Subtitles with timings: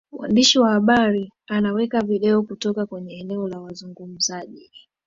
[0.11, 4.71] mwandishi wa habari anaweka video kutoka kwenye eneo la wazungumzaji